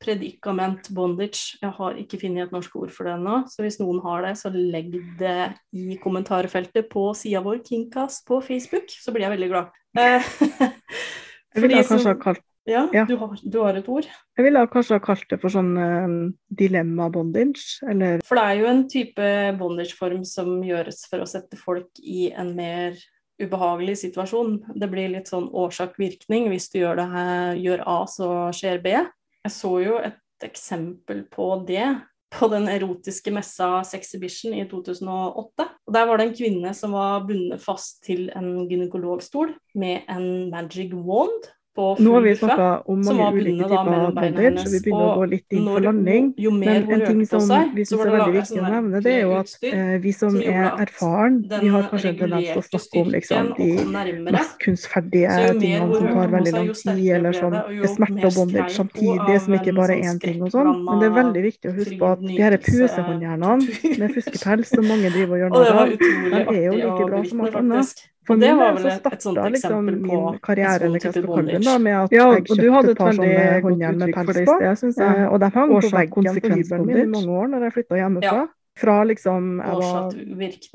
[0.00, 1.58] predikament bondage.
[1.60, 4.34] Jeg har ikke funnet et norsk ord for det ennå, så hvis noen har det,
[4.40, 9.50] så legg det i kommentarfeltet på sida vår Kinkas på Facebook, så blir jeg veldig
[9.52, 9.78] glad.
[9.96, 10.32] Eh,
[11.54, 13.04] jeg ville kanskje ha kalt ja, ja.
[13.08, 14.06] Du, har, du, har, et ord?
[14.38, 16.14] Jeg ville kanskje ha kalt det for sånn um,
[16.48, 22.00] dilemma-bondage, eller For det er jo en type bondage-form som gjøres for å sette folk
[22.00, 22.96] i en mer
[23.42, 24.56] ubehagelig situasjon.
[24.78, 26.48] Det blir litt sånn årsak-virkning.
[26.52, 28.96] Hvis du gjør, det her, gjør A, så skjer B.
[29.44, 31.88] Jeg så jo et eksempel på det
[32.34, 35.66] på den erotiske messa Sexhibition i 2008.
[35.86, 40.50] Og Der var det en kvinne som var bundet fast til en gynekologstol med en
[40.50, 41.50] magic wand.
[41.76, 45.56] Nå har vi snakka om mange ulike typer bondage, så vi begynner å gå litt
[45.56, 46.28] inn for landing.
[46.38, 49.00] Jo, jo Men en ting som seg, vi syns er veldig viktig å sånn nevne,
[49.02, 52.62] det er jo at eh, vi som er erfaren, vi har kanskje en tendens til
[52.62, 57.58] å snakke om liksom, de mest kunstferdige tingene som tar veldig lang tid, eller som
[57.58, 60.72] det smerte og bondage samtidig, som ikke bare er én ting og sånn.
[60.86, 64.86] Men det er veldig viktig å huske på at de her pusehåndjernene med fuskepels som
[64.86, 68.04] mange driver og gjør narr av, de er jo like bra som alt annet.
[68.26, 71.12] For det var vel et, et sånt eksempel liksom på min en karriere sånn type
[71.20, 71.64] det, bondage.
[71.64, 74.44] da, med at Ja, jeg og du kjøpte et par sånne håndjern med pels det
[74.48, 74.54] på.
[74.58, 75.16] sted, synes jeg.
[75.20, 75.28] Ja.
[75.30, 77.96] Og de hang på Årsak, veggen på hybelen min i mange år når jeg flytta
[78.00, 78.36] hjemmefra.
[78.44, 78.46] Ja.
[78.74, 80.14] Fra liksom jeg var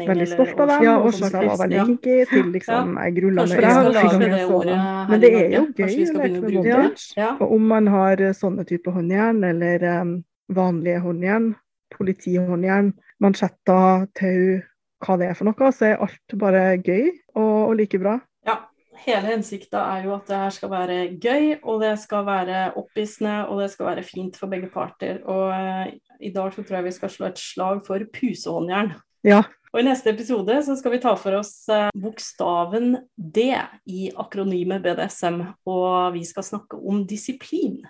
[0.07, 3.57] veldig stolt av dem, Ja, syntes jeg var veldig kinky, til liksom jeg grulla med
[3.59, 4.29] øynene
[4.69, 4.77] det.
[5.09, 7.27] Men det er jo gøy å leke med bondage.
[7.41, 10.13] Og om man har eh, sånne type håndjern, eller em,
[10.47, 11.49] vanlige håndjern,
[11.97, 14.61] politihåndjern, mansjetter, tau,
[15.03, 18.17] hva det er for noe, så er alt bare gøy og, og like bra.
[18.47, 18.57] Ja,
[19.05, 23.37] hele hensikta er jo at det her skal være gøy, og det skal være opphissende,
[23.47, 25.21] og det skal være fint for begge parter.
[25.25, 28.93] Og eh, i dag så tror jeg vi skal slå et slag for pusehåndjern.
[29.27, 29.43] Ja.
[29.69, 33.51] Og i neste episode så skal vi ta for oss eh, bokstaven D
[33.85, 37.83] i akronymet BDSM, og vi skal snakke om disiplin.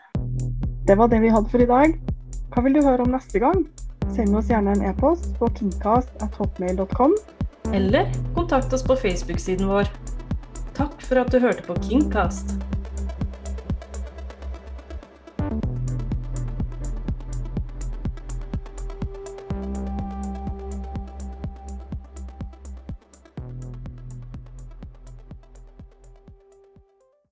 [0.90, 1.96] Det var det vi hadde for i dag.
[2.50, 3.64] Hva vil du høre om neste gang?
[4.16, 7.18] Send oss gjerne en e-post på kingcast.hotmail.com.
[7.74, 9.92] Eller kontakt oss på Facebook-siden vår.
[10.78, 12.56] Takk for at du hørte på Kingcast.